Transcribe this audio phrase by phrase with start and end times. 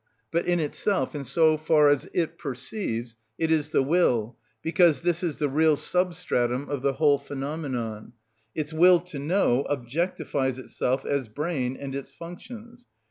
[0.31, 5.21] But in itself, and so far as it perceives, it is the will, because this
[5.21, 8.13] is the real substratum of the whole phenomenon;
[8.55, 12.87] its will to know objectifies itself as brain and its functions.